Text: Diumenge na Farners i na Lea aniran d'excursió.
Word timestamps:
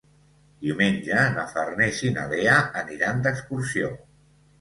Diumenge 0.67 1.19
na 1.35 1.43
Farners 1.51 1.99
i 2.09 2.11
na 2.15 2.23
Lea 2.31 2.55
aniran 2.81 3.21
d'excursió. 3.29 3.93